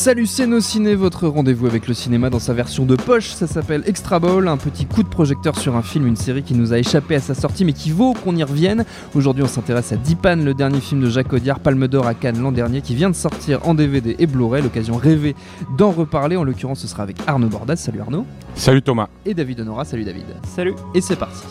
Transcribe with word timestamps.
Salut, 0.00 0.24
Ciné, 0.24 0.94
votre 0.94 1.28
rendez-vous 1.28 1.66
avec 1.66 1.86
le 1.86 1.92
cinéma 1.92 2.30
dans 2.30 2.38
sa 2.38 2.54
version 2.54 2.86
de 2.86 2.96
poche. 2.96 3.32
Ça 3.32 3.46
s'appelle 3.46 3.82
Extra 3.84 4.18
Ball, 4.18 4.48
un 4.48 4.56
petit 4.56 4.86
coup 4.86 5.02
de 5.02 5.08
projecteur 5.08 5.58
sur 5.58 5.76
un 5.76 5.82
film, 5.82 6.06
une 6.06 6.16
série 6.16 6.42
qui 6.42 6.54
nous 6.54 6.72
a 6.72 6.78
échappé 6.78 7.16
à 7.16 7.20
sa 7.20 7.34
sortie 7.34 7.66
mais 7.66 7.74
qui 7.74 7.90
vaut 7.90 8.14
qu'on 8.14 8.34
y 8.34 8.42
revienne. 8.42 8.86
Aujourd'hui, 9.14 9.44
on 9.44 9.46
s'intéresse 9.46 9.92
à 9.92 9.96
Dipan, 9.96 10.36
le 10.36 10.54
dernier 10.54 10.80
film 10.80 11.02
de 11.02 11.10
Jacques 11.10 11.34
Audiard, 11.34 11.60
Palme 11.60 11.86
d'Or 11.86 12.06
à 12.06 12.14
Cannes 12.14 12.40
l'an 12.40 12.50
dernier, 12.50 12.80
qui 12.80 12.94
vient 12.94 13.10
de 13.10 13.14
sortir 13.14 13.60
en 13.68 13.74
DVD 13.74 14.16
et 14.18 14.26
Blu-ray. 14.26 14.62
L'occasion 14.62 14.96
rêvée 14.96 15.36
d'en 15.76 15.90
reparler. 15.90 16.38
En 16.38 16.44
l'occurrence, 16.44 16.80
ce 16.80 16.88
sera 16.88 17.02
avec 17.02 17.18
Arnaud 17.26 17.48
Bordas. 17.48 17.76
Salut 17.76 18.00
Arnaud. 18.00 18.24
Salut 18.54 18.80
Thomas. 18.80 19.08
Et 19.26 19.34
David 19.34 19.60
Honora. 19.60 19.84
Salut 19.84 20.04
David. 20.04 20.24
Salut. 20.44 20.72
Et 20.94 21.02
c'est 21.02 21.16
parti. 21.16 21.44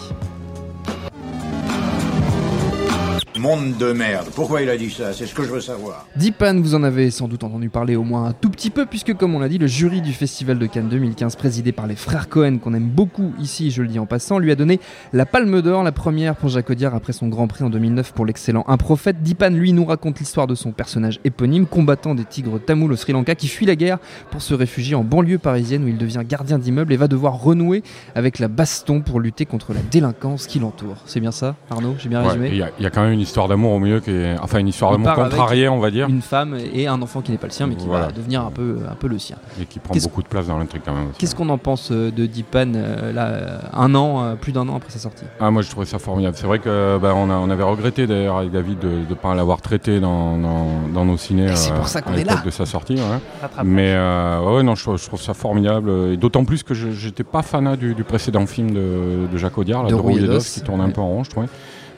Monde 3.39 3.77
de 3.77 3.93
merde. 3.93 4.27
Pourquoi 4.35 4.61
il 4.61 4.69
a 4.69 4.75
dit 4.75 4.89
ça? 4.89 5.13
C'est 5.13 5.25
ce 5.25 5.33
que 5.33 5.43
je 5.43 5.49
veux 5.49 5.61
savoir. 5.61 6.05
Dipan, 6.17 6.59
vous 6.59 6.75
en 6.75 6.83
avez 6.83 7.09
sans 7.09 7.29
doute 7.29 7.45
entendu 7.45 7.69
parler 7.69 7.95
au 7.95 8.03
moins 8.03 8.25
un 8.25 8.33
tout 8.33 8.49
petit 8.49 8.69
peu, 8.69 8.85
puisque 8.85 9.13
comme 9.13 9.33
on 9.33 9.39
l'a 9.39 9.47
dit, 9.47 9.57
le 9.57 9.65
jury 9.67 10.01
du 10.01 10.11
Festival 10.11 10.59
de 10.59 10.65
Cannes 10.65 10.89
2015, 10.89 11.37
présidé 11.37 11.71
par 11.71 11.87
les 11.87 11.95
frères 11.95 12.27
Cohen, 12.27 12.57
qu'on 12.57 12.73
aime 12.73 12.89
beaucoup 12.89 13.33
ici, 13.39 13.71
je 13.71 13.81
le 13.81 13.87
dis 13.87 13.97
en 13.97 14.05
passant, 14.05 14.39
lui 14.39 14.51
a 14.51 14.55
donné 14.55 14.81
la 15.13 15.25
Palme 15.25 15.61
d'Or, 15.61 15.83
la 15.83 15.93
première 15.93 16.35
pour 16.35 16.49
Jacques 16.49 16.69
Audiard 16.69 16.93
après 16.95 17.13
son 17.13 17.29
Grand 17.29 17.47
Prix 17.47 17.63
en 17.63 17.69
2009 17.69 18.11
pour 18.11 18.25
l'excellent 18.25 18.65
Un 18.67 18.75
Prophète. 18.75 19.21
Dipan, 19.21 19.51
lui, 19.51 19.71
nous 19.71 19.85
raconte 19.85 20.19
l'histoire 20.19 20.45
de 20.47 20.55
son 20.55 20.71
personnage 20.73 21.21
éponyme, 21.23 21.65
combattant 21.65 22.15
des 22.15 22.25
tigres 22.25 22.59
tamouls 22.59 22.91
au 22.91 22.97
Sri 22.97 23.13
Lanka, 23.13 23.35
qui 23.35 23.47
fuit 23.47 23.65
la 23.65 23.77
guerre 23.77 23.99
pour 24.31 24.41
se 24.41 24.53
réfugier 24.53 24.95
en 24.95 25.05
banlieue 25.05 25.37
parisienne 25.37 25.85
où 25.85 25.87
il 25.87 25.97
devient 25.97 26.23
gardien 26.27 26.59
d'immeuble 26.59 26.91
et 26.91 26.97
va 26.97 27.07
devoir 27.07 27.41
renouer 27.41 27.83
avec 28.15 28.39
la 28.39 28.49
baston 28.49 28.99
pour 28.99 29.21
lutter 29.21 29.45
contre 29.45 29.73
la 29.73 29.79
délinquance 29.81 30.45
qui 30.45 30.59
l'entoure. 30.59 30.97
C'est 31.05 31.21
bien 31.21 31.31
ça, 31.31 31.55
Arnaud? 31.69 31.95
J'ai 31.99 32.09
bien 32.09 32.21
Ouais, 32.21 32.27
résumé? 32.27 32.49
Il 32.51 32.55
y, 32.55 32.83
y 32.83 32.85
a 32.85 32.89
quand 32.89 33.01
même 33.03 33.13
une 33.13 33.21
histoire 33.29 33.47
d'amour 33.47 33.71
au 33.73 33.79
milieu 33.79 33.99
qui 33.99 34.11
est. 34.11 34.35
Enfin, 34.41 34.59
une 34.59 34.67
histoire 34.67 34.91
d'amour 34.91 35.13
contrariée, 35.13 35.69
on 35.69 35.79
va 35.79 35.91
dire, 35.91 36.07
Une 36.09 36.21
femme 36.21 36.57
et 36.73 36.87
un 36.87 37.01
enfant 37.01 37.21
qui 37.21 37.31
n'est 37.31 37.37
pas 37.37 37.47
le 37.47 37.53
sien, 37.53 37.67
mais 37.67 37.75
qui 37.75 37.87
Voilà. 37.87 38.07
va 38.07 38.11
devenir 38.11 38.45
un 38.45 38.51
peu, 38.51 38.77
un 38.89 38.95
peu 38.95 39.07
le 39.07 39.17
sien. 39.19 39.37
et 39.61 39.65
qui 39.65 39.79
prend 39.79 39.93
Qu'est-ce- 39.93 40.07
beaucoup 40.07 40.21
de 40.23 40.27
place 40.27 40.47
dans 40.47 40.57
l'intrigue 40.57 40.81
quand 40.85 40.93
même. 40.93 41.09
Qu'est-ce 41.17 41.35
qu'on 41.35 41.49
en 41.49 41.57
pense 41.57 41.91
euh, 41.91 42.11
de 42.11 42.25
Dipan 42.25 42.73
euh, 42.75 43.13
là, 43.13 43.25
euh, 43.27 43.59
un 43.73 43.95
an, 43.95 44.35
plus 44.39 44.51
d'un 44.51 44.67
an 44.67 44.75
après 44.77 44.91
sa 44.91 44.99
sortie? 44.99 45.23
Ah, 45.39 45.49
moi, 45.51 45.61
je 45.61 45.69
trouvais 45.69 45.85
ça 45.85 45.99
formidable. 45.99 46.35
C'est 46.37 46.47
vrai 46.47 46.59
que 46.59 46.97
bah, 47.01 47.13
on, 47.15 47.29
a- 47.29 47.35
on 47.37 47.49
avait 47.49 47.63
regretté 47.63 48.07
d'ailleurs 48.07 48.37
avec 48.37 48.51
David 48.51 48.79
de 48.79 48.89
ne 49.09 49.13
pas 49.15 49.33
l'avoir 49.35 49.61
traité 49.61 49.99
dans, 49.99 50.37
dans, 50.37 50.67
dans 50.93 51.05
nos 51.05 51.17
ciné 51.17 51.51
Et 51.51 51.55
c'est 51.55 51.73
pour 51.73 51.87
ça 51.87 52.01
qu'on 52.01 52.13
est 52.13 52.23
là. 52.23 52.41
de 52.43 52.49
sa 52.49 52.65
sortie. 52.65 52.95
ouais. 52.95 53.49
Mais 53.63 53.93
euh, 53.93 54.39
ouais, 54.57 54.63
non, 54.63 54.75
je, 54.75 54.83
trouve- 54.83 54.97
je 54.99 55.05
trouve 55.05 55.21
ça 55.21 55.33
formidable. 55.33 55.89
Et 56.13 56.17
d'autant 56.17 56.43
plus 56.45 56.63
que 56.63 56.73
je 56.73 56.89
j'étais 56.91 57.23
pas 57.23 57.41
fanat 57.43 57.75
du, 57.75 57.93
du 57.93 58.03
précédent 58.03 58.45
film 58.45 58.71
de, 58.71 59.27
de 59.31 59.37
Jacques 59.37 59.57
Audiard, 59.57 59.83
là, 59.83 59.89
De 59.89 59.95
de 59.95 60.01
d'os, 60.01 60.19
d'os, 60.29 60.49
qui 60.53 60.61
tourne 60.61 60.81
un 60.81 60.89
peu 60.89 61.01
en 61.01 61.07
rond, 61.07 61.23
je 61.23 61.29
trouvais. 61.29 61.47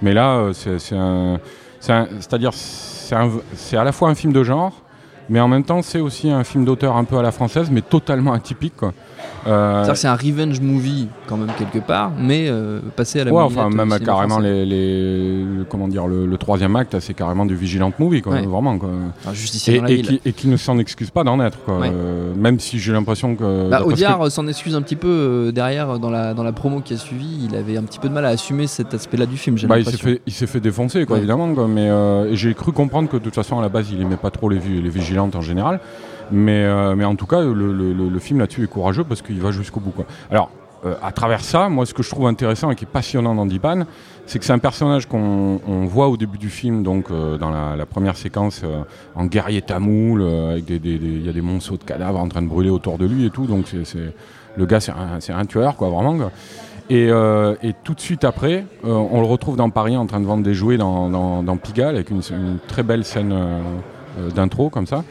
Mais 0.01 0.13
là, 0.13 0.37
euh, 0.37 0.53
c'est 0.53 0.79
c'est 0.79 0.95
c'est 1.79 1.91
un- 1.93 2.07
C'est-à-dire, 2.19 2.51
c'est 2.53 3.15
c'est 3.55 3.77
à 3.77 3.83
la 3.83 3.91
fois 3.91 4.09
un 4.09 4.15
film 4.15 4.33
de 4.33 4.43
genre, 4.43 4.73
mais 5.31 5.39
en 5.39 5.47
même 5.47 5.63
temps, 5.63 5.81
c'est 5.81 5.99
aussi 5.99 6.29
un 6.29 6.43
film 6.43 6.63
d'auteur 6.65 6.95
un 6.95 7.03
peu 7.05 7.17
à 7.17 7.23
la 7.23 7.31
française, 7.31 7.69
mais 7.71 7.81
totalement 7.81 8.33
atypique. 8.33 8.75
Quoi. 8.77 8.93
Euh, 9.47 9.89
c'est 9.95 10.07
un 10.07 10.15
revenge 10.15 10.59
movie 10.61 11.07
quand 11.27 11.37
même 11.37 11.49
quelque 11.57 11.79
part, 11.79 12.11
mais 12.19 12.45
euh, 12.47 12.79
passé 12.95 13.21
à 13.21 13.23
la 13.23 13.31
Ouais, 13.33 13.41
enfin, 13.41 13.69
même 13.69 13.97
carrément 13.99 14.37
les, 14.39 14.65
les- 14.65 15.43
le- 15.43 15.63
comment 15.67 15.87
dire, 15.87 16.05
le, 16.05 16.25
le 16.27 16.37
troisième 16.37 16.75
acte, 16.75 16.99
c'est 16.99 17.13
carrément 17.15 17.45
du 17.47 17.55
Vigilant 17.55 17.91
Movie, 17.97 18.21
quoi, 18.21 18.33
Ouais. 18.33 18.45
vraiment. 18.45 18.77
Quoi. 18.77 18.89
Enfin, 19.25 19.31
Et, 19.71 19.77
dans 19.77 19.83
la 19.83 19.89
et 19.91 19.95
ville. 19.95 20.05
qui, 20.07 20.21
et 20.25 20.33
qui 20.33 20.47
ne 20.47 20.57
s'en 20.57 20.77
excuse 20.77 21.09
pas 21.09 21.23
d'en 21.23 21.39
être, 21.39 21.57
quoi. 21.63 21.79
Ouais. 21.79 21.91
Euh, 21.91 22.33
même 22.35 22.59
si 22.59 22.77
j'ai 22.77 22.91
l'impression 22.91 23.35
que. 23.35 23.69
Bah, 23.69 23.79
que- 23.79 23.83
Audiard 23.85 24.29
s'en 24.31 24.47
excuse 24.47 24.75
un 24.75 24.81
petit 24.83 24.95
peu 24.95 25.51
derrière 25.55 25.97
dans 25.97 26.09
la, 26.09 26.33
dans 26.33 26.43
la 26.43 26.51
promo 26.51 26.81
qui 26.81 26.93
a 26.93 26.97
suivi. 26.97 27.47
Il 27.49 27.55
avait 27.55 27.77
un 27.77 27.83
petit 27.83 27.99
peu 27.99 28.09
de 28.09 28.13
mal 28.13 28.25
à 28.25 28.29
assumer 28.29 28.67
cet 28.67 28.93
aspect-là 28.93 29.25
du 29.25 29.37
film. 29.37 29.55
Bah, 29.67 29.79
il 29.79 29.85
s'est 29.85 29.97
fait, 29.97 30.21
il 30.27 30.33
s'est 30.33 30.47
fait 30.47 30.59
défoncer, 30.59 31.05
quoi, 31.05 31.17
évidemment. 31.17 31.53
Quoi, 31.53 31.67
mais 31.67 31.89
j'ai 32.35 32.53
cru 32.53 32.71
comprendre 32.73 33.09
que 33.09 33.17
de 33.17 33.23
toute 33.23 33.35
façon, 33.35 33.57
à 33.59 33.61
la 33.61 33.69
base, 33.69 33.87
il 33.91 34.01
aimait 34.01 34.17
pas 34.17 34.29
trop 34.31 34.49
les, 34.49 34.59
les 34.59 34.89
en 35.21 35.41
général. 35.41 35.79
Mais, 36.31 36.63
euh, 36.63 36.95
mais 36.95 37.05
en 37.05 37.15
tout 37.15 37.25
cas, 37.25 37.41
le, 37.41 38.19
film 38.19 38.39
là-dessus 38.39 38.63
est 38.63 38.67
courageux 38.67 39.03
parce 39.03 39.21
qu'il 39.21 39.39
va 39.41 39.51
jusqu'au 39.51 39.79
bout. 39.79 39.91
Quoi. 39.91 40.05
Alors, 40.29 40.49
euh, 40.85 40.95
à 41.03 41.11
travers 41.11 41.41
ça, 41.41 41.69
moi, 41.69 41.85
ce 41.85 41.93
que 41.93 42.01
je 42.01 42.09
trouve 42.09 42.27
intéressant 42.27 42.71
et 42.71 42.75
qui 42.75 42.85
est 42.85 42.91
passionnant 42.91 43.35
dans 43.35 43.45
Dipan, 43.45 43.83
c'est 44.25 44.39
que 44.39 44.45
c'est 44.45 44.53
un 44.53 44.59
personnage 44.59 45.07
qu'on 45.07 45.59
on 45.67 45.85
voit 45.85 46.07
au 46.07 46.17
début 46.17 46.37
du 46.37 46.49
film, 46.49 46.83
donc 46.83 47.11
euh, 47.11 47.37
dans 47.37 47.49
la, 47.49 47.85
première 47.85 48.15
séquence, 48.15 48.63
en 49.15 49.25
guerrier 49.25 49.61
tamoul, 49.61 50.23
avec 50.23 50.65
des, 50.65 50.79
des- 50.79 50.97
des- 50.97 51.19
y 51.19 51.29
a 51.29 51.33
des 51.33 51.41
monceaux 51.41 51.77
de 51.77 51.83
cadavres 51.83 52.19
en 52.19 52.27
train 52.27 52.41
de 52.41 52.47
brûler 52.47 52.69
autour 52.69 52.97
de 52.97 53.05
lui 53.05 53.25
et 53.25 53.29
tout. 53.29 53.45
Donc, 53.45 53.65
c'est, 53.67 54.13
le 54.57 54.65
gars, 54.65 54.79
c'est 54.79 55.33
un, 55.33 55.45
tueur, 55.45 55.75
quoi, 55.75 55.89
vraiment. 55.89 56.29
Et, 56.89 57.07
et 57.07 57.73
tout 57.83 57.93
de 57.93 58.01
suite 58.01 58.23
après, 58.23 58.65
on 58.83 59.19
le 59.19 59.27
retrouve 59.27 59.57
dans 59.57 59.69
Paris 59.69 59.97
en 59.97 60.05
train 60.05 60.19
de 60.19 60.25
vendre 60.25 60.43
des 60.43 60.53
jouets 60.53 60.77
dans, 60.77 61.57
Pigalle 61.61 61.95
avec 61.95 62.09
une, 62.09 62.21
très 62.67 62.83
belle 62.83 63.03
scène 63.03 63.33
d'intro 64.35 64.69
comme 64.69 64.87
ça. 64.87 65.03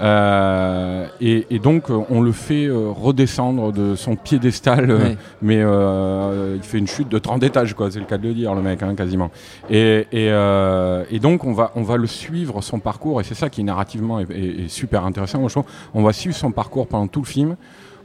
Euh, 0.00 1.06
et, 1.20 1.46
et 1.50 1.58
donc 1.60 1.88
euh, 1.90 2.00
on 2.10 2.20
le 2.22 2.32
fait 2.32 2.64
euh, 2.66 2.88
redescendre 2.90 3.72
de 3.72 3.94
son 3.94 4.16
piédestal, 4.16 4.90
euh, 4.90 4.98
Ouais. 4.98 5.16
mais 5.42 5.58
euh, 5.60 6.54
il 6.56 6.62
fait 6.62 6.78
une 6.78 6.88
chute 6.88 7.08
de 7.08 7.18
30 7.18 7.42
étages, 7.44 7.74
quoi. 7.74 7.88
C'est 7.90 8.00
le 8.00 8.06
cas 8.06 8.18
de 8.18 8.26
le 8.26 8.34
dire, 8.34 8.52
le 8.54 8.62
mec, 8.62 8.82
hein, 8.82 8.94
quasiment. 8.96 9.30
Et, 9.70 10.06
et, 10.10 10.28
euh, 10.30 11.04
et 11.10 11.20
donc 11.20 11.44
on 11.44 11.52
va, 11.52 11.70
on 11.76 11.82
va 11.82 11.96
le 11.98 12.08
suivre 12.08 12.62
son 12.62 12.80
parcours, 12.80 13.20
et 13.20 13.24
c'est 13.24 13.34
ça 13.36 13.48
qui 13.48 13.62
narrativement 13.62 14.18
est, 14.18 14.30
est- 14.30 14.64
est 14.64 14.68
super 14.68 15.04
intéressant. 15.04 15.38
Moi, 15.38 15.48
je 15.48 15.54
trouve. 15.54 15.66
On 15.94 16.02
va 16.02 16.12
suivre 16.12 16.34
son 16.34 16.50
parcours 16.50 16.88
pendant 16.88 17.06
tout 17.06 17.20
le 17.20 17.26
film 17.26 17.56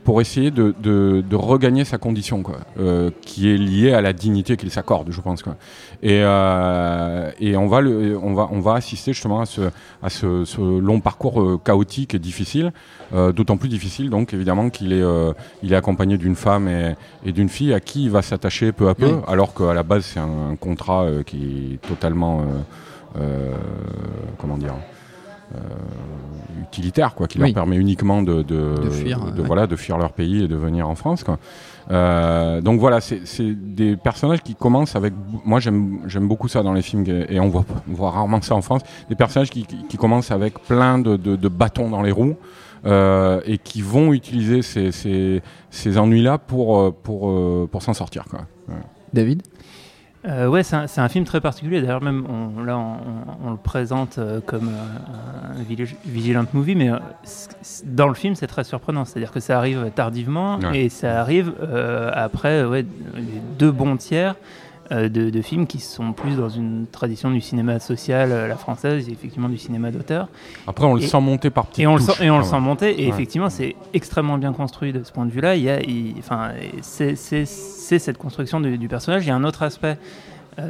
pour 0.07 0.22
essayer 0.22 0.51
de, 0.51 0.73
de- 0.81 1.22
de 1.29 1.35
regagner 1.35 1.84
sa 1.84 1.97
condition, 1.97 2.41
quoi, 2.41 2.59
euh, 2.79 3.09
qui 3.23 3.51
est 3.51 3.57
liée 3.57 3.91
à 3.91 4.00
la 4.00 4.13
dignité 4.13 4.56
qu'il 4.56 4.72
s'accorde, 4.72 5.12
je 5.12 5.19
pense. 5.19 5.44
Quoi. 5.44 5.57
Et, 6.01 6.22
euh, 6.23 7.29
et 7.41 7.57
on, 7.57 7.68
va 7.68 7.81
le, 7.81 8.18
on, 8.23 8.34
va, 8.34 8.47
on 8.53 8.62
va 8.62 8.75
assister 8.75 9.12
justement 9.12 9.41
à 9.41 9.45
ce, 9.45 9.63
à 10.01 10.09
ce, 10.09 10.45
ce 10.45 10.62
long 10.79 11.01
parcours 11.01 11.41
euh, 11.41 11.57
chaotique 11.62 12.16
et 12.16 12.19
difficile, 12.19 12.72
euh, 13.13 13.34
d'autant 13.34 13.57
plus 13.57 13.68
difficile 13.68 14.09
donc 14.09 14.34
évidemment 14.34 14.69
qu'il 14.69 14.94
est, 14.94 15.01
euh, 15.01 15.34
il 15.62 15.73
est 15.73 15.75
accompagné 15.75 16.18
d'une 16.18 16.35
femme 16.38 16.69
et, 16.69 16.95
et 17.25 17.34
d'une 17.34 17.50
fille 17.50 17.74
à 17.74 17.81
qui 17.81 18.06
il 18.06 18.09
va 18.09 18.22
s'attacher 18.22 18.72
peu 18.72 18.88
à 18.88 18.95
peu, 18.95 19.07
Oui. 19.07 19.22
alors 19.28 19.53
qu'à 19.53 19.74
la 19.74 19.84
base 19.84 20.06
c'est 20.06 20.22
un, 20.22 20.51
un 20.51 20.56
contrat 20.56 21.06
qui 21.25 21.74
est 21.74 21.85
totalement, 21.85 22.39
euh, 22.39 22.44
euh, 23.19 23.56
comment 24.38 24.57
dire, 24.57 24.75
utilitaire, 26.62 27.16
quoi, 27.16 27.28
qui 27.28 27.38
Oui. 27.40 27.46
leur 27.47 27.53
permet 27.53 27.78
uniquement 27.78 28.22
de, 28.22 28.41
de, 28.41 28.75
De 28.84 28.90
fuir, 28.90 29.19
de- 29.31 29.41
ouais. 29.41 29.47
voilà, 29.47 29.68
de 29.68 29.75
fuir 29.75 29.97
leur 29.97 30.12
pays 30.12 30.44
et 30.44 30.47
de 30.47 30.56
venir 30.56 30.88
en 30.90 30.96
France. 30.96 31.24
Quoi. 31.24 31.40
Euh, 31.90 32.59
donc 32.62 32.80
voilà, 32.80 33.00
c'est 33.00 33.22
c'est 33.25 33.53
des 33.53 33.96
personnages 33.96 34.41
qui 34.44 34.56
commencent 34.56 34.96
avec. 34.96 35.13
Moi, 35.46 35.59
j'aime 35.59 36.00
j'aime 36.07 36.28
beaucoup 36.28 36.47
ça 36.50 36.63
dans 36.63 36.74
les 36.74 36.81
films 36.81 37.06
et 37.07 37.40
on 37.40 37.47
voit, 37.50 37.63
on 37.90 37.94
voit 37.94 38.12
rarement 38.12 38.41
ça 38.41 38.56
en 38.56 38.62
France. 38.62 38.81
Des 39.09 39.16
personnages 39.16 39.50
qui, 39.50 39.66
qui, 39.66 39.78
qui 39.88 39.97
commencent 39.97 40.31
avec 40.31 40.59
plein 40.59 41.00
de, 41.00 41.16
de, 41.16 41.36
de 41.36 41.47
bâtons 41.47 41.90
dans 41.90 42.02
les 42.02 42.12
roues. 42.12 42.36
euh, 42.86 43.42
et 43.45 43.57
qui 43.57 43.81
vont 43.81 44.13
utiliser 44.13 44.62
ces, 44.62 44.92
ces, 44.92 45.42
ces 45.71 45.98
ennuis-là 45.98 46.38
pour, 46.38 46.80
euh, 46.80 46.92
pour, 47.04 47.30
euh, 47.30 47.68
pour 47.69 47.81
s'en 47.81 47.94
sortir. 47.95 48.25
Quoi. 48.30 48.42
Ouais. 48.69 48.75
David? 49.13 49.42
Euh, 50.25 50.48
ouais, 50.48 50.64
c'est 50.64 50.75
un, 51.00 51.08
film 51.10 51.25
très 51.25 51.40
particulier. 51.42 51.80
D'ailleurs, 51.81 52.02
même 52.02 52.25
on, 52.28 52.64
là, 52.64 52.78
on, 52.78 52.81
on- 53.46 53.48
on 53.48 53.52
le 53.52 53.58
présente 53.58 54.18
euh, 54.18 54.42
comme 54.46 54.69
euh, 54.69 55.60
un 55.60 55.64
vigilant 56.06 56.46
movie, 56.54 56.75
mais 56.75 56.90
euh, 56.90 56.98
dans 57.86 58.08
le 58.08 58.14
film, 58.14 58.36
c'est 58.36 58.48
très 58.48 58.64
surprenant. 58.64 59.06
C'est-à-dire 59.06 59.31
que 59.31 59.40
ça 59.40 59.58
arrive 59.58 59.92
tardivement 59.96 60.58
Ouais. 60.60 60.86
et 60.86 60.90
ça 60.90 61.22
arrive 61.22 61.54
euh, 61.62 62.10
après 62.14 62.66
ouais, 62.66 62.86
les 63.16 63.42
deux 63.60 63.72
bons 63.72 63.96
tiers 63.98 64.36
de, 64.92 65.30
de 65.30 65.42
films 65.42 65.68
qui 65.68 65.80
sont 65.80 66.13
plus 66.13 66.36
dans 66.38 66.50
une 66.50 66.86
tradition 66.92 67.30
du 67.30 67.42
cinéma 67.42 67.80
social, 67.80 68.31
euh, 68.31 68.48
la 68.48 68.56
française, 68.56 69.07
et 69.10 69.12
effectivement 69.12 69.50
du 69.50 69.57
cinéma 69.57 69.92
d'auteur. 69.92 70.30
Après, 70.66 70.86
on 70.86 70.94
le 70.95 71.01
Et- 71.04 71.07
sent 71.07 71.19
monter 71.19 71.50
par 71.50 71.66
petites 71.66 71.84
Et 71.84 71.88
on 71.88 71.95
le 71.95 72.01
sent, 72.01 72.24
et 72.24 72.30
on 72.31 72.38
le 72.38 72.44
sent 72.45 72.60
monter. 72.60 73.01
Et 73.01 73.06
Ouais. 73.07 73.10
effectivement, 73.13 73.50
c'est 73.50 73.75
extrêmement 73.94 74.38
bien 74.38 74.54
construit 74.54 74.94
de 74.94 75.04
ce 75.04 75.12
point 75.12 75.25
de 75.25 75.31
vue-là. 75.31 75.56
Il 75.56 75.63
y 75.63 75.69
a, 75.69 75.81
il- 75.81 76.16
enfin, 76.19 76.51
c'est, 76.81 77.16
c'est, 77.16 77.45
c'est 77.45 78.00
cette 78.00 78.18
construction 78.18 78.60
du, 78.62 78.78
du 78.78 78.88
personnage. 78.88 79.25
Il 79.25 79.28
y 79.28 79.31
a 79.31 79.36
un 79.36 79.44
autre 79.44 79.63
aspect 79.63 79.98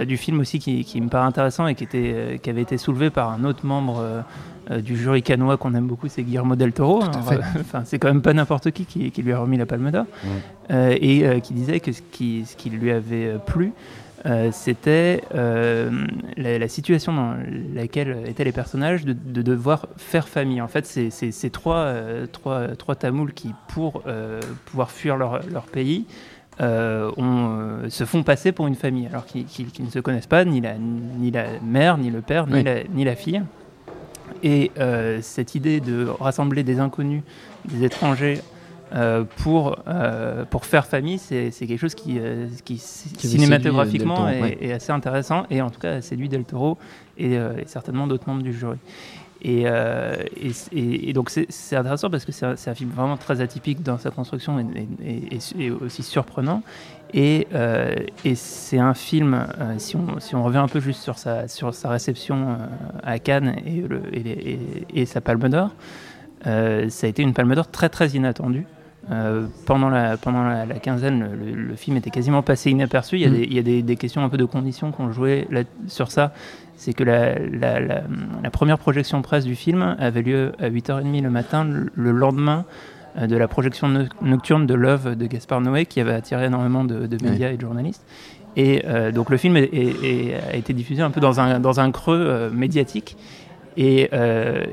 du 0.05 0.17
film 0.17 0.41
aussi 0.41 0.59
qui, 0.59 0.83
qui, 0.83 0.99
me 0.99 1.07
paraît 1.07 1.27
intéressant 1.27 1.65
et 1.65 1.73
qui, 1.73 1.85
était, 1.85 2.41
qui 2.43 2.49
avait 2.49 2.61
été 2.63 2.77
soulevé 2.77 3.09
par 3.09 3.31
un 3.31 3.45
autre 3.45 3.65
membre 3.65 4.03
du 4.83 4.97
jury 4.97 5.23
canois 5.23 5.55
qu'on 5.55 5.73
aime 5.75 5.87
beaucoup, 5.87 6.09
c'est 6.09 6.23
Guillermo 6.23 6.57
del 6.57 6.73
Toro. 6.73 7.01
Enfin, 7.61 7.83
c'est 7.85 7.97
quand 7.97 8.09
même 8.09 8.21
pas 8.21 8.33
n'importe 8.33 8.71
qui, 8.71 8.83
qui, 8.85 9.21
lui 9.21 9.31
a 9.31 9.39
remis 9.39 9.55
la 9.57 9.65
Palme 9.65 9.89
d'Or 9.91 10.03
et 10.69 11.39
qui 11.41 11.53
disait 11.53 11.79
que 11.79 11.93
ce 11.93 12.01
qui, 12.11 12.43
ce 12.45 12.57
qui 12.57 12.69
lui 12.69 12.91
avait 12.91 13.35
plu, 13.45 13.71
euh, 14.25 14.49
c'était 14.51 15.21
euh, 15.35 15.91
la, 16.37 16.67
situation 16.67 17.13
dans 17.13 17.35
laquelle 17.73 18.23
étaient 18.25 18.43
les 18.43 18.51
personnages 18.51 19.05
de, 19.05 19.13
devoir 19.41 19.87
faire 19.97 20.27
famille. 20.27 20.61
En 20.61 20.67
fait, 20.67 20.85
c'est 20.85 21.49
trois, 21.51 21.77
euh, 21.77 22.25
trois, 22.25 22.69
trois, 22.69 22.95
Tamouls 22.95 23.33
qui, 23.33 23.53
pour 23.67 24.03
pouvoir 24.65 24.91
fuir 24.91 25.17
leur, 25.17 25.41
leur 25.49 25.63
pays, 25.63 26.05
se 26.59 28.03
font 28.05 28.23
passer 28.23 28.51
pour 28.51 28.67
une 28.67 28.75
famille, 28.75 29.07
alors 29.07 29.25
qu'ils 29.25 29.67
ne 29.79 29.89
se 29.89 29.99
connaissent 29.99 30.27
pas, 30.27 30.45
ni 30.45 30.61
la, 30.61 30.73
ni 30.77 31.31
la 31.31 31.59
mère, 31.63 31.97
ni 31.97 32.09
le 32.09 32.21
père, 32.21 32.47
ni, 32.47 32.63
la, 32.63 32.83
ni 32.85 33.03
la 33.03 33.15
fille. 33.15 33.41
Et 34.43 34.71
cette 35.21 35.55
idée 35.55 35.79
de 35.79 36.07
rassembler 36.07 36.63
des 36.63 36.79
inconnus, 36.79 37.21
des 37.65 37.85
étrangers, 37.85 38.41
euh, 38.93 39.25
pour, 39.43 39.79
euh, 39.87 40.45
pour 40.45 40.65
faire 40.65 40.85
famille, 40.85 41.17
c'est 41.17 41.51
quelque 41.51 41.77
chose 41.77 41.95
qui, 41.95 42.19
euh, 42.19 42.47
qui, 42.63 42.77
cinématographiquement 42.77 44.29
est, 44.29 44.71
assez 44.71 44.91
intéressant 44.91 45.45
et 45.49 45.61
en 45.61 45.69
tout 45.69 45.79
cas 45.79 45.99
séduit 46.01 46.29
Del 46.29 46.45
Toro 46.45 46.77
et, 47.17 47.37
certainement 47.65 48.07
d'autres 48.07 48.27
membres 48.27 48.43
du 48.43 48.53
jury. 48.53 48.77
Et, 49.41 49.65
et, 50.71 51.13
donc 51.13 51.29
c'est 51.29 51.75
intéressant 51.75 52.09
parce 52.09 52.25
que 52.25 52.31
c'est 52.31 52.45
un, 52.45 52.75
film 52.75 52.91
vraiment 52.91 53.17
très 53.17 53.41
atypique 53.41 53.83
dans 53.83 53.97
sa 53.97 54.09
construction 54.09 54.65
et, 55.03 55.71
aussi 55.71 56.03
surprenant. 56.03 56.63
Et, 57.13 57.47
c'est 58.35 58.79
un 58.79 58.93
film, 58.93 59.47
si, 59.79 59.97
on, 59.97 60.19
si 60.19 60.33
on 60.35 60.43
revient 60.43 60.57
un 60.57 60.67
peu 60.69 60.79
juste 60.79 61.01
sur 61.01 61.17
sa, 61.17 61.49
sur 61.49 61.73
sa 61.73 61.89
réception 61.89 62.57
à 63.03 63.19
Cannes 63.19 63.55
et, 63.65 63.81
le, 63.81 64.01
et, 64.93 65.05
sa 65.05 65.19
Palme 65.19 65.49
d'Or, 65.49 65.71
ça 66.43 66.51
a 67.05 67.07
été 67.07 67.21
une 67.21 67.33
Palme 67.33 67.53
d'Or 67.53 67.69
très 67.69 67.89
très 67.89 68.09
inattendue. 68.11 68.65
Euh, 69.09 69.47
pendant 69.65 69.89
la, 69.89 70.17
pendant 70.17 70.43
la, 70.43 70.65
quinzaine, 70.79 71.29
le, 71.33 71.75
film 71.77 71.95
était 71.95 72.09
quasiment 72.09 72.41
passé 72.41 72.71
inaperçu. 72.71 73.15
Il 73.15 73.21
y 73.21 73.25
a, 73.25 73.29
mm. 73.29 73.33
des, 73.33 73.43
il 73.43 73.53
y 73.53 73.59
a 73.59 73.61
des, 73.61 73.81
des, 73.81 73.95
questions 73.95 74.23
un 74.23 74.29
peu 74.29 74.37
de 74.37 74.45
conditions 74.45 74.91
qu'on 74.91 75.11
jouait 75.11 75.47
là, 75.49 75.61
sur 75.87 76.11
ça. 76.11 76.33
C'est 76.75 76.93
que 76.93 77.03
la, 77.03 77.35
la, 77.39 78.51
première 78.51 78.77
projection 78.77 79.21
presse 79.21 79.45
du 79.45 79.55
film 79.55 79.95
avait 79.97 80.21
lieu 80.21 80.51
à 80.59 80.69
8h30 80.69 81.21
le 81.21 81.29
matin, 81.29 81.65
le, 81.95 82.11
lendemain 82.11 82.65
euh, 83.17 83.27
de 83.27 83.37
la 83.37 83.47
projection 83.47 84.09
nocturne 84.21 84.67
de 84.67 84.73
Love 84.73 85.15
de 85.15 85.25
Gaspard 85.25 85.61
Noé, 85.61 85.85
qui 85.85 86.01
avait 86.01 86.13
attiré 86.13 86.45
énormément 86.45 86.83
de, 86.83 87.07
médias 87.23 87.51
et 87.51 87.55
de 87.55 87.61
journalistes. 87.61 88.05
Et 88.57 88.83
euh, 88.85 89.11
donc 89.11 89.29
le 89.29 89.37
film 89.37 89.55
a 89.55 90.55
été 90.55 90.73
diffusé 90.73 91.01
un 91.01 91.11
peu 91.11 91.21
dans 91.21 91.39
un, 91.39 91.59
dans 91.59 91.79
un 91.79 91.91
creux 91.91 92.49
médiatique. 92.53 93.15
Et, 93.77 94.09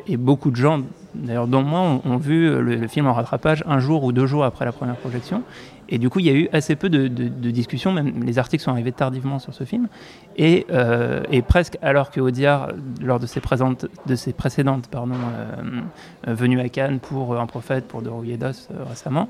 et, 0.06 0.16
beaucoup 0.16 0.50
de 0.50 0.56
gens 0.56 0.80
d'ailleurs 1.14 1.46
dont 1.46 1.62
moi, 1.62 2.00
ont, 2.04 2.16
vu 2.16 2.60
le, 2.60 2.88
film 2.88 3.06
en 3.06 3.12
rattrapage 3.12 3.62
un 3.66 3.78
jour 3.78 4.02
ou 4.02 4.12
deux 4.12 4.26
jours 4.26 4.44
après 4.44 4.64
la 4.64 4.72
première 4.72 4.96
projection. 4.96 5.42
Et 5.88 5.98
du 5.98 6.08
coup, 6.08 6.18
il 6.18 6.26
y 6.26 6.30
a 6.30 6.32
eu 6.32 6.48
assez 6.52 6.76
peu 6.76 6.88
de, 6.88 7.08
discussions, 7.50 7.92
même 7.92 8.24
les 8.24 8.38
articles 8.38 8.62
sont 8.62 8.70
arrivés 8.70 8.92
tardivement 8.92 9.38
sur 9.38 9.54
ce 9.54 9.64
film. 9.64 9.88
Et, 10.36 10.66
euh, 10.70 11.22
presque 11.46 11.76
alors 11.82 12.10
que 12.10 12.20
Audiard, 12.20 12.70
lors 13.02 13.20
de 13.20 13.26
ses, 13.26 13.40
présentes, 13.40 13.86
de 14.06 14.14
ses 14.14 14.32
précédentes 14.32 14.88
pardon, 14.88 15.14
euh, 15.14 15.80
euh, 16.28 16.34
venues 16.34 16.60
à 16.60 16.68
Cannes 16.68 17.00
pour 17.00 17.38
Un 17.38 17.46
prophète, 17.46 17.86
pour 17.86 18.02
De 18.02 18.08
Rouilledos 18.08 18.68
récemment, 18.88 19.28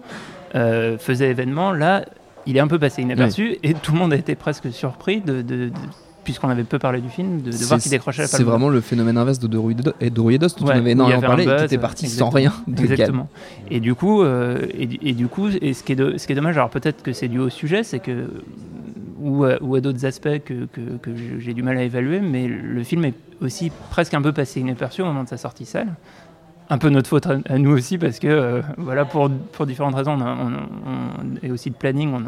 faisait 0.52 1.30
événement, 1.30 1.72
là, 1.72 2.04
il 2.46 2.56
est 2.56 2.60
un 2.60 2.68
peu 2.68 2.78
passé 2.78 3.02
inaperçu 3.02 3.56
et 3.62 3.74
tout 3.74 3.92
le 3.92 3.98
monde 3.98 4.12
a 4.12 4.16
été 4.16 4.34
presque 4.34 4.70
surpris 4.70 5.20
de, 5.20 5.70
puisqu'on 6.24 6.48
avait 6.48 6.64
peu 6.64 6.78
parlé 6.78 7.00
du 7.00 7.08
film, 7.08 7.42
de, 7.42 7.50
voir 7.50 7.78
qu'il 7.78 7.90
décrochait 7.90 8.22
la 8.22 8.28
C'est 8.28 8.42
vraiment 8.42 8.68
le 8.68 8.80
phénomène 8.80 9.18
inverse 9.18 9.38
de 9.38 9.46
Dorouilledos, 9.46 9.92
dont 10.58 10.66
on 10.66 10.68
avait 10.68 10.92
énormément 10.92 11.20
parlé, 11.20 11.44
et 11.44 11.56
qui 11.56 11.64
était 11.64 11.78
parti 11.78 12.08
sans 12.08 12.30
rien. 12.30 12.52
exactement. 12.76 13.28
Et 13.70 13.80
du 13.80 13.94
coup, 13.94 14.22
euh, 14.22 14.66
et, 14.72 15.12
du 15.12 15.28
coup, 15.28 15.48
et 15.48 15.74
ce 15.74 15.82
qui 15.82 15.92
est, 15.92 16.18
ce 16.18 16.26
qui 16.26 16.32
est 16.32 16.36
dommage, 16.36 16.56
alors 16.56 16.70
peut-être 16.70 17.02
que 17.02 17.12
c'est 17.12 17.28
dû 17.28 17.38
au 17.38 17.50
sujet, 17.50 17.82
c'est 17.82 18.00
que 18.00 18.28
ou 19.20 19.44
à, 19.44 19.62
ou 19.62 19.74
à 19.74 19.80
d'autres 19.80 20.04
aspects 20.04 20.38
que, 20.44 20.66
que, 20.72 20.80
que 21.00 21.10
j'ai 21.38 21.54
du 21.54 21.62
mal 21.62 21.78
à 21.78 21.82
évaluer, 21.82 22.20
mais 22.20 22.48
le 22.48 22.82
film 22.82 23.04
est 23.04 23.14
aussi 23.40 23.70
presque 23.90 24.14
un 24.14 24.22
peu 24.22 24.32
passé 24.32 24.60
inaperçu 24.60 25.02
au 25.02 25.06
moment 25.06 25.24
de 25.24 25.28
sa 25.28 25.36
sortie 25.36 25.66
seule 25.66 25.88
un 26.70 26.78
peu 26.78 26.88
notre 26.88 27.08
faute 27.08 27.26
à, 27.26 27.58
nous 27.58 27.70
aussi 27.70 27.98
parce 27.98 28.18
que 28.18 28.26
euh, 28.26 28.62
voilà 28.78 29.04
pour, 29.04 29.30
pour 29.30 29.66
différentes 29.66 29.94
raisons 29.94 30.18
on, 30.20 30.52
et 31.42 31.50
aussi 31.50 31.70
de 31.70 31.74
planning 31.74 32.14
on 32.14 32.20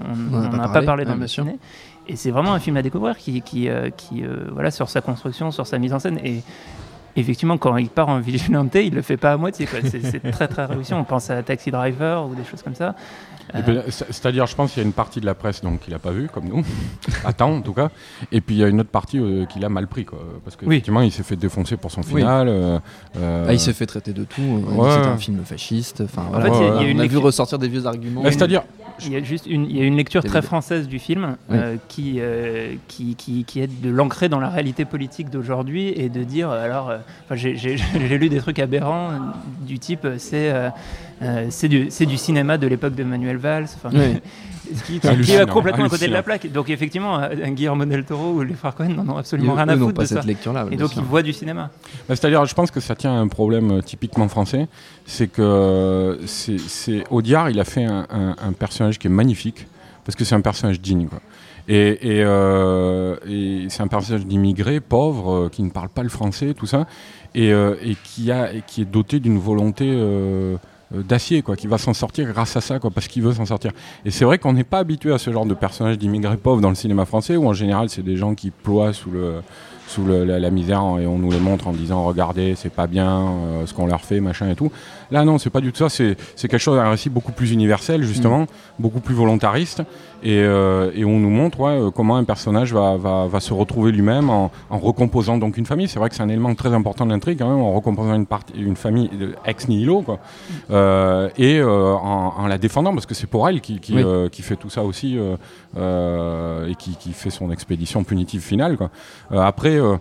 n'a 0.57 0.69
pas, 0.69 0.83
parlé, 0.83 1.05
dans 1.05 1.15
le 1.15 1.27
ciné. 1.27 1.59
Et 2.09 2.17
c'est 2.17 2.31
vraiment 2.31 2.53
un 2.53 2.61
film 2.61 2.77
à 2.77 2.83
découvrir 2.83 3.17
qui, 3.17 3.41
qui, 3.43 3.69
euh, 3.69 3.91
qui 3.91 4.25
euh, 4.25 4.49
voilà 4.53 4.71
sur 4.71 4.89
sa 4.89 5.01
construction 5.01 5.51
sur 5.51 5.67
sa 5.67 5.79
mise 5.79 5.93
en 5.93 5.99
scène. 5.99 6.21
Et 6.23 6.43
effectivement 7.17 7.59
quand 7.59 7.77
il 7.77 7.89
part 7.89 8.09
en 8.09 8.21
vigilante 8.21 8.75
il 8.75 8.95
le 8.95 9.03
fait 9.03 9.17
pas 9.17 9.33
à 9.33 9.37
moitié 9.37 9.67
c'est 9.85 10.31
très 10.31 10.49
très 10.49 10.67
réussi 10.67 10.95
on 10.95 11.05
pense 11.05 11.31
à 11.31 11.43
Taxi 11.43 11.71
Driver 11.71 12.27
ou 12.27 12.35
des 12.35 12.45
choses 12.45 12.63
comme 12.63 12.75
ça 12.75 12.95
euh, 13.55 13.83
c'est-à-dire, 13.89 14.47
je 14.47 14.55
pense 14.55 14.73
qu'il 14.73 14.83
y 14.83 14.85
a 14.85 14.87
une 14.87 14.93
partie 14.93 15.21
de 15.21 15.27
la 15.27 15.35
presse 15.35 15.63
donc 15.63 15.81
qu'il 15.81 15.93
n'a 15.93 15.99
pas 15.99 16.11
vu, 16.11 16.29
comme 16.29 16.47
nous, 16.47 16.65
attend 17.25 17.53
en 17.53 17.61
tout 17.61 17.73
cas, 17.73 17.91
et 18.33 18.41
puis 18.41 18.57
il 18.57 18.59
y 18.59 18.65
a 18.65 18.69
une 18.69 18.81
autre 18.81 18.91
partie 18.91 19.19
euh, 19.19 19.47
qu'il 19.47 19.65
a 19.65 19.69
mal 19.69 19.87
pris, 19.87 20.05
quoi, 20.05 20.19
parce 20.45 20.57
qu'effectivement, 20.57 21.01
il 21.01 21.13
s'est 21.13 21.23
fait 21.23 21.37
défoncer 21.37 21.77
pour 21.77 21.91
son 21.91 22.03
final. 22.03 22.49
Euh, 22.49 22.79
ah, 23.49 23.53
il 23.53 23.61
s'est 23.61 23.73
fait 23.73 23.87
traiter 23.87 24.13
de 24.13 24.25
tout. 24.25 24.65
C'était 24.69 25.07
un 25.07 25.17
film 25.17 25.45
fasciste. 25.45 26.03
Enfin, 26.03 26.25
en 26.33 26.41
fait, 26.41 26.51
on 26.51 26.99
a 26.99 27.07
vu 27.07 27.19
ressortir 27.19 27.59
des 27.59 27.69
vieux 27.69 27.87
arguments. 27.87 28.25
C'est-à-dire, 28.25 28.63
il 29.05 29.13
y 29.13 29.17
a 29.17 29.23
juste 29.23 29.47
une, 29.47 29.67
il 29.67 29.77
y 29.77 29.81
a 29.81 29.85
une 29.85 29.97
lecture 29.97 30.25
très 30.25 30.43
française 30.43 30.89
du 30.89 30.99
film 30.99 31.37
qui, 31.89 32.21
qui, 32.89 33.15
qui, 33.17 33.45
qui, 33.45 33.61
est 33.61 33.83
de 33.83 33.91
l'ancrer 33.91 34.29
dans 34.29 34.41
la 34.41 34.49
réalité 34.49 34.85
politique 34.85 35.31
d'aujourd'hui 35.31 35.89
et 35.89 36.09
de 36.09 36.25
dire 36.25 36.51
alors, 36.51 36.93
j'ai 37.33 38.19
lu 38.19 38.29
des 38.29 38.39
trucs 38.39 38.59
aberrants 38.59 39.11
du 39.61 39.79
type 39.79 40.07
c'est 40.19 40.53
euh, 41.23 41.49
du, 41.63 41.89
du, 41.89 42.17
cinéma 42.19 42.59
de 42.59 42.67
l'époque 42.67 42.95
de 42.95 43.05
Manuel 43.05 43.39
Valls. 43.39 43.69
qui, 44.87 44.97
est 44.97 45.51
complètement 45.51 45.87
à 45.87 45.89
côté 45.89 46.07
de 46.09 46.13
la 46.13 46.23
plaque. 46.23 46.51
Donc 46.51 46.71
effectivement, 46.71 47.17
un 47.17 47.51
Guillermo 47.53 47.85
del 47.85 48.05
Toro 48.05 48.33
ou 48.33 48.43
les 48.43 48.55
frères 48.55 48.75
Cohen 48.75 48.89
n'en 48.89 49.15
ont 49.15 49.19
absolument 49.19 49.55
rien 49.55 49.69
à 49.69 49.77
foutre 49.77 49.95
pas 49.95 50.03
de 50.03 50.09
cette 50.09 50.23
ça. 50.23 50.27
lecture-là. 50.27 50.67
Et 50.71 50.77
donc 50.77 50.97
ils 50.97 51.03
voient 51.03 51.23
du 51.23 51.33
cinéma. 51.33 51.71
Bah, 52.09 52.17
c'est-à-dire, 52.17 52.45
je 52.45 52.55
pense 52.55 52.71
que 52.71 52.81
ça 52.81 52.95
tient 52.95 53.13
à 53.13 53.19
un 53.19 53.29
problème 53.29 53.71
euh, 53.79 53.81
typiquement 53.81 54.29
français, 54.29 54.69
c'est 55.05 55.29
que 55.29 56.19
c'est 56.27 57.05
Audiard, 57.11 57.51
il 57.51 57.61
a 57.61 57.65
fait 57.65 57.85
un, 57.85 58.53
personnage 58.59 58.99
qui 58.99 59.07
est 59.07 59.11
magnifique 59.11 59.67
parce 60.05 60.17
que 60.17 60.25
c'est 60.25 60.35
un 60.35 60.41
personnage 60.41 60.81
digne. 60.81 61.09
Et, 61.69 61.99
euh, 62.05 63.17
et, 63.29 63.67
c'est 63.69 63.83
un 63.83 63.89
personnage 63.89 64.25
d'immigré, 64.25 64.81
pauvre, 64.81 65.49
qui 65.49 65.63
ne 65.65 65.71
parle 65.71 65.89
pas 65.89 66.05
le 66.05 66.09
français, 66.09 66.55
tout 66.55 66.67
ça, 66.67 66.87
et, 67.35 67.51
et 67.51 67.97
qui, 68.05 68.31
a, 68.31 68.53
et 68.53 68.63
qui 68.67 68.83
est 68.83 68.87
doté 68.87 69.19
d'une 69.19 69.39
volonté 69.39 69.85
euh, 69.89 70.57
d'acier, 71.03 71.43
quoi, 71.43 71.57
qui 71.57 71.67
va 71.67 71.79
s'en 71.79 71.95
sortir 71.95 72.31
grâce 72.33 72.57
à 72.57 72.61
ça, 72.61 72.79
quoi, 72.79 72.91
parce 72.91 73.09
qu'il 73.09 73.23
veut 73.23 73.33
s'en 73.33 73.47
sortir. 73.47 73.73
Et 74.05 74.11
c'est 74.11 74.25
vrai 74.25 74.39
qu'on 74.39 74.53
n'est 74.53 74.65
pas 74.65 74.79
habitué 74.79 75.13
à 75.13 75.19
ce 75.19 75.31
genre 75.33 75.47
de 75.47 75.55
personnage 75.55 75.99
d'immigrés 75.99 76.37
pauvres 76.37 76.61
dans 76.61 76.69
le 76.69 76.75
cinéma 76.75 77.05
français, 77.05 77.37
où 77.37 77.47
en 77.47 77.53
général 77.53 77.89
c'est 77.89 78.03
des 78.03 78.17
gens 78.17 78.35
qui 78.35 78.51
ploient 78.51 78.93
sous 78.93 79.11
le 79.11 79.43
sous 79.87 80.07
la, 80.07 80.51
misère 80.51 80.81
et 81.01 81.07
on 81.07 81.19
nous 81.19 81.31
les 81.31 81.39
montre 81.39 81.69
en 81.69 81.73
disant 81.73 82.05
regardez 82.05 82.55
c'est 82.57 82.73
pas 82.73 82.87
bien 82.87 83.21
euh, 83.21 83.67
ce 83.67 83.75
qu'on 83.75 83.87
leur 83.87 84.03
fait 84.03 84.21
machin 84.21 84.49
et 84.51 84.55
tout. 84.55 84.71
Là 85.11 85.25
non 85.25 85.39
c'est 85.39 85.51
pas 85.51 85.61
du 85.61 85.73
tout 85.73 85.79
ça. 85.79 85.89
C'est 85.89 86.17
quelque 86.49 86.59
chose 86.59 86.79
un 86.79 86.91
récit 86.91 87.11
beaucoup 87.11 87.33
plus 87.33 87.53
universel 87.53 88.03
justement 88.03 88.43
mm. 88.43 88.47
beaucoup 88.79 89.01
plus 89.01 89.15
volontariste. 89.15 89.83
Et, 90.23 90.41
euh, 90.41 90.91
et, 90.95 91.05
on 91.05 91.19
nous 91.19 91.31
montre 91.31 91.61
ouais, 91.61 91.79
euh, 91.79 91.91
comment 91.91 92.17
un 92.17 92.25
personnage 92.25 92.73
va, 92.73 92.97
va, 92.97 93.27
va 93.27 93.41
se 93.41 93.53
retrouver 93.53 93.93
lui-même 93.93 94.31
en, 94.31 94.51
en, 94.71 94.79
recomposant 94.79 95.37
donc 95.37 95.57
une 95.57 95.67
famille. 95.67 95.89
C'est 95.89 95.99
vrai 95.99 96.09
que 96.09 96.15
c'est 96.15 96.23
un 96.23 96.29
élément 96.29 96.55
très 96.55 96.73
important 96.73 97.05
de 97.05 97.11
l'intrigue 97.13 97.39
quand 97.39 97.49
même 97.49 97.61
en 97.61 97.73
recomposant 97.73 98.15
une, 98.15 98.27
partie, 98.27 98.55
une 98.55 98.77
famille 98.77 99.11
ex 99.45 99.69
nihilo 99.69 100.03
quoi. 100.03 100.19
Euh, 100.71 101.29
et 101.37 101.63
en, 101.63 102.35
en, 102.39 102.47
la 102.47 102.59
défendant 102.59 102.93
parce 102.93 103.07
que 103.07 103.15
c'est 103.15 103.27
pour 103.27 103.49
elle 103.49 103.61
qui, 103.61 103.79
qui, 103.79 103.97
qui, 104.33 104.43
fait 104.43 104.57
tout 104.57 104.71
ça 104.71 104.83
aussi 104.83 105.17
et 105.17 106.75
qui, 106.79 106.97
qui, 106.97 107.13
fait 107.13 107.31
son 107.31 107.51
expédition 107.51 108.03
punitive 108.03 108.41
finale 108.41 108.77
quoi. 108.77 108.91
Après 109.31 109.76
euh, 109.79 109.97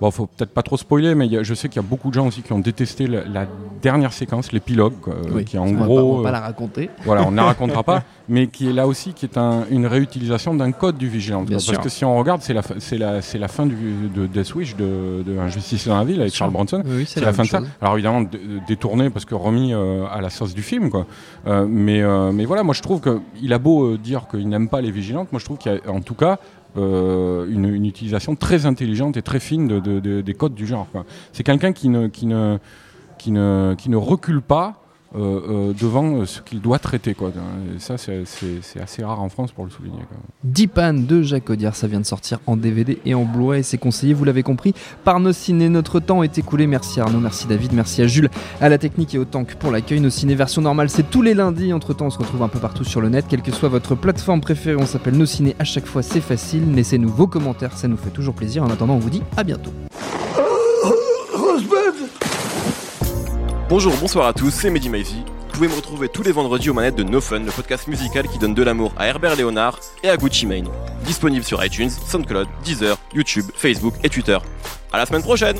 bon, 0.00 0.10
faut 0.10 0.26
peut-être 0.26 0.52
pas 0.52 0.62
trop 0.62 0.76
spoiler, 0.76 1.14
mais 1.14 1.28
je 1.42 1.54
sais 1.54 1.68
qu'il 1.68 1.80
y 1.80 1.84
a 1.84 1.88
beaucoup 1.88 2.08
de 2.08 2.14
gens 2.14 2.26
aussi 2.26 2.42
qui 2.42 2.52
ont 2.52 2.58
détesté 2.58 3.06
la, 3.06 3.46
dernière 3.82 4.12
séquence, 4.12 4.52
l'épilogue, 4.52 4.94
qui 5.46 5.56
en 5.58 5.70
gros. 5.70 6.00
on 6.00 6.16
va 6.18 6.24
pas 6.24 6.32
la 6.32 6.40
raconter. 6.40 6.90
Voilà, 7.04 7.26
on 7.26 7.30
ne 7.30 7.36
la 7.36 7.44
racontera 7.54 7.82
pas, 7.82 8.02
mais 8.28 8.46
qui 8.46 8.68
est 8.68 8.72
là 8.72 8.86
aussi 8.86 9.14
qui 9.14 9.24
est 9.26 9.38
une 9.70 9.86
réutilisation 9.86 10.54
d'un 10.54 10.72
code 10.72 10.98
du 10.98 11.08
Vigilante. 11.08 11.50
parce 11.50 11.78
que 11.78 11.88
si 11.88 12.04
on 12.04 12.16
regarde, 12.18 12.42
c'est 12.42 12.54
la, 12.54 12.62
la, 12.98 13.20
la 13.34 13.48
fin 13.48 13.66
du, 13.66 14.08
de 14.14 14.26
Death 14.26 14.54
Wish 14.54 14.76
de, 14.76 15.22
de 15.26 15.38
Injustice 15.38 15.88
dans 15.88 15.98
la 15.98 16.04
ville 16.04 16.20
avec 16.20 16.34
Charles 16.34 16.52
Bronson. 16.52 16.82
c'est 17.06 17.20
la, 17.20 17.32
fin 17.32 17.44
de 17.44 17.48
ça. 17.48 17.60
Alors 17.80 17.94
évidemment 17.94 18.24
détourné 18.66 19.10
parce 19.10 19.24
que 19.24 19.34
remis 19.34 19.72
euh, 19.72 20.04
à 20.10 20.20
la 20.20 20.30
sauce 20.30 20.54
du 20.54 20.62
film, 20.62 20.90
quoi. 20.90 21.06
Euh, 21.46 21.66
mais, 21.68 22.02
mais 22.32 22.44
voilà, 22.44 22.62
moi 22.62 22.74
je 22.74 22.82
trouve 22.82 23.00
qu'il 23.00 23.52
a 23.52 23.58
beau 23.58 23.96
dire 23.96 24.26
qu'il 24.30 24.48
n'aime 24.48 24.68
pas 24.68 24.80
les 24.80 24.90
vigilantes, 24.90 25.32
moi 25.32 25.38
je 25.38 25.44
trouve 25.44 25.58
qu'il 25.58 25.72
y 25.72 25.88
a 25.88 25.90
en 25.90 26.00
tout 26.00 26.14
cas 26.14 26.38
euh, 26.76 27.46
une, 27.48 27.84
utilisation 27.84 28.36
très 28.36 28.66
intelligente 28.66 29.16
et 29.16 29.22
très 29.22 29.40
fine 29.40 29.66
de, 29.68 30.20
des 30.20 30.34
codes 30.34 30.54
du 30.54 30.66
genre. 30.66 30.86
C'est 31.32 31.42
quelqu'un 31.42 31.72
qui 31.72 31.88
ne, 31.88 32.08
qui, 32.08 32.26
ne, 32.26 32.58
qui, 33.18 33.32
ne, 33.32 33.74
qui 33.76 33.90
ne 33.90 33.96
recule 33.96 34.42
pas 34.42 34.79
euh, 35.16 35.70
euh, 35.70 35.72
devant 35.72 36.24
ce 36.24 36.40
qu'il 36.40 36.60
doit 36.60 36.78
traiter. 36.78 37.14
Quoi. 37.14 37.32
Et 37.74 37.80
ça, 37.80 37.98
c'est 37.98 38.22
assez 38.80 39.02
rare 39.02 39.20
en 39.20 39.28
France 39.28 39.50
pour 39.50 39.64
le 39.64 39.70
souligner. 39.70 40.02
De 40.44 41.22
Jacques 41.22 41.50
Audiard, 41.50 41.74
ça 41.74 41.88
vient 41.88 42.00
de 42.00 42.06
sortir 42.06 42.38
en 42.46 42.56
DVD 42.56 42.98
et 43.04 43.14
en 43.14 43.24
Blu-ray. 43.24 43.64
C'est 43.64 43.78
conseillé, 43.78 44.14
vous 44.14 44.24
l'avez 44.24 44.42
compris, 44.42 44.72
par 45.04 45.18
nos 45.18 45.32
ciné. 45.32 45.68
Notre 45.68 45.98
temps 45.98 46.22
est 46.22 46.38
écoulé. 46.38 46.66
Merci 46.66 47.00
Arnaud, 47.00 47.18
merci 47.18 47.46
David, 47.46 47.72
merci 47.72 48.02
à 48.02 48.06
Jules, 48.06 48.30
à 48.60 48.68
la 48.68 48.78
technique 48.78 49.14
et 49.14 49.18
au 49.18 49.24
tank 49.24 49.56
pour 49.56 49.70
l'accueil. 49.70 50.00
Nos 50.00 50.10
ciné 50.10 50.34
version 50.34 50.62
normale, 50.62 50.90
c'est 50.90 51.10
tous 51.10 51.22
les 51.22 51.34
lundis. 51.34 51.72
Entre 51.72 51.92
temps, 51.92 52.06
on 52.06 52.10
se 52.10 52.18
retrouve 52.18 52.42
un 52.42 52.48
peu 52.48 52.60
partout 52.60 52.84
sur 52.84 53.00
le 53.00 53.08
net. 53.08 53.26
Quelle 53.28 53.42
que 53.42 53.52
soit 53.52 53.68
votre 53.68 53.96
plateforme 53.96 54.40
préférée, 54.40 54.80
on 54.80 54.86
s'appelle 54.86 55.16
Nos 55.16 55.26
ciné. 55.26 55.56
À 55.58 55.64
chaque 55.64 55.86
fois, 55.86 56.02
c'est 56.02 56.20
facile. 56.20 56.72
Laissez-nous 56.74 57.08
vos 57.08 57.26
commentaires, 57.26 57.76
ça 57.76 57.88
nous 57.88 57.96
fait 57.96 58.10
toujours 58.10 58.34
plaisir. 58.34 58.62
En 58.62 58.70
attendant, 58.70 58.94
on 58.94 58.98
vous 58.98 59.10
dit 59.10 59.22
à 59.36 59.42
bientôt. 59.42 59.72
Bonjour, 63.70 63.96
bonsoir 64.00 64.26
à 64.26 64.32
tous, 64.32 64.50
c'est 64.50 64.68
Mehdi 64.68 64.88
Maizy. 64.88 65.22
Vous 65.24 65.52
pouvez 65.52 65.68
me 65.68 65.74
retrouver 65.74 66.08
tous 66.08 66.24
les 66.24 66.32
vendredis 66.32 66.70
aux 66.70 66.74
manettes 66.74 66.96
de 66.96 67.04
No 67.04 67.20
Fun, 67.20 67.38
le 67.38 67.52
podcast 67.52 67.86
musical 67.86 68.26
qui 68.26 68.36
donne 68.36 68.52
de 68.52 68.64
l'amour 68.64 68.92
à 68.98 69.06
Herbert 69.06 69.36
Léonard 69.36 69.78
et 70.02 70.08
à 70.08 70.16
Gucci 70.16 70.44
Mane. 70.44 70.66
Disponible 71.04 71.44
sur 71.44 71.64
iTunes, 71.64 71.88
SoundCloud, 71.88 72.48
Deezer, 72.64 72.98
YouTube, 73.14 73.44
Facebook 73.54 73.94
et 74.02 74.08
Twitter. 74.08 74.38
À 74.92 74.98
la 74.98 75.06
semaine 75.06 75.22
prochaine 75.22 75.56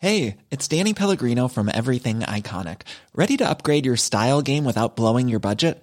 Hey, 0.00 0.36
it's 0.50 0.68
Danny 0.68 0.92
Pellegrino 0.92 1.48
from 1.48 1.70
Everything 1.72 2.20
Iconic. 2.20 2.82
Ready 3.14 3.38
to 3.38 3.48
upgrade 3.48 3.86
your 3.86 3.96
style 3.96 4.42
game 4.42 4.66
without 4.66 4.96
blowing 4.96 5.30
your 5.30 5.40
budget? 5.40 5.82